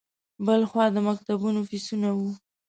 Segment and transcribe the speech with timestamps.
[0.45, 2.29] بل خوا د مکتبونو فیسونه وو.